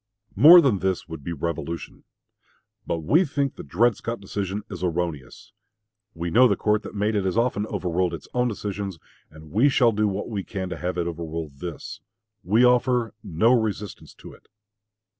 More 0.35 0.61
than 0.61 0.79
this 0.79 1.07
would 1.07 1.23
be 1.23 1.31
revolution. 1.31 2.05
But 2.87 3.01
we 3.03 3.23
think 3.23 3.53
the 3.55 3.61
Dred 3.61 3.95
Scott 3.95 4.19
decision 4.19 4.63
is 4.67 4.83
erroneous. 4.83 5.51
We 6.15 6.31
know 6.31 6.47
the 6.47 6.55
court 6.55 6.81
that 6.81 6.95
made 6.95 7.13
it 7.13 7.23
has 7.23 7.37
often 7.37 7.67
overruled 7.67 8.15
its 8.15 8.27
own 8.33 8.47
decisions, 8.47 8.97
and 9.29 9.51
we 9.51 9.69
shall 9.69 9.91
do 9.91 10.07
what 10.07 10.27
we 10.27 10.43
can 10.43 10.69
to 10.69 10.77
have 10.77 10.97
it 10.97 11.05
overrule 11.05 11.49
this. 11.53 12.01
We 12.41 12.65
offer 12.65 13.13
no 13.21 13.51
resistance 13.53 14.15
to 14.15 14.33
it. 14.33 14.47